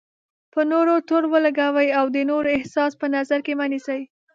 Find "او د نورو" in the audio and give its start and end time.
1.99-2.49